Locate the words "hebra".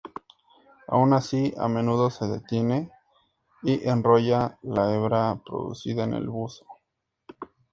4.91-5.39